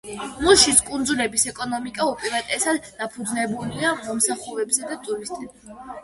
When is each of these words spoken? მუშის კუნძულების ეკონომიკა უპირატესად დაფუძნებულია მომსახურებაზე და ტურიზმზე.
მუშის 0.45 0.77
კუნძულების 0.85 1.43
ეკონომიკა 1.51 2.07
უპირატესად 2.11 2.87
დაფუძნებულია 3.01 3.91
მომსახურებაზე 4.07 4.89
და 4.93 4.97
ტურიზმზე. 5.05 5.77